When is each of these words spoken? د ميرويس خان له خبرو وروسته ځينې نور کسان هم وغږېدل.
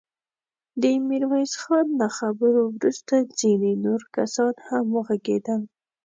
د 0.81 0.83
ميرويس 1.07 1.53
خان 1.63 1.87
له 1.99 2.07
خبرو 2.17 2.61
وروسته 2.75 3.13
ځينې 3.39 3.73
نور 3.85 4.01
کسان 4.15 4.53
هم 4.67 4.85
وغږېدل. 4.95 5.61